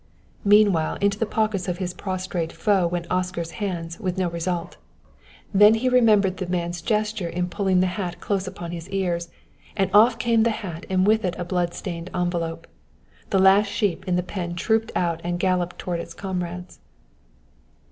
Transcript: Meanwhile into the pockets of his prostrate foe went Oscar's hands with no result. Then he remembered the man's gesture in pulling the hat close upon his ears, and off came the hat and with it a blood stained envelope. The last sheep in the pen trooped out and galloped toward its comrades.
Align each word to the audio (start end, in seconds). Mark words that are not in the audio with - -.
Meanwhile 0.43 0.95
into 0.95 1.19
the 1.19 1.27
pockets 1.27 1.67
of 1.67 1.77
his 1.77 1.93
prostrate 1.93 2.51
foe 2.51 2.87
went 2.87 3.05
Oscar's 3.11 3.51
hands 3.61 3.99
with 3.99 4.17
no 4.17 4.31
result. 4.31 4.77
Then 5.53 5.75
he 5.75 5.89
remembered 5.89 6.37
the 6.37 6.47
man's 6.47 6.81
gesture 6.81 7.29
in 7.29 7.49
pulling 7.49 7.81
the 7.81 7.85
hat 8.01 8.19
close 8.19 8.47
upon 8.47 8.71
his 8.71 8.89
ears, 8.89 9.29
and 9.77 9.91
off 9.93 10.17
came 10.17 10.41
the 10.41 10.49
hat 10.65 10.87
and 10.89 11.05
with 11.05 11.23
it 11.23 11.35
a 11.37 11.45
blood 11.45 11.75
stained 11.75 12.09
envelope. 12.15 12.65
The 13.29 13.37
last 13.37 13.67
sheep 13.67 14.07
in 14.07 14.15
the 14.15 14.23
pen 14.23 14.55
trooped 14.55 14.91
out 14.95 15.21
and 15.23 15.39
galloped 15.39 15.77
toward 15.77 15.99
its 15.99 16.15
comrades. 16.15 16.79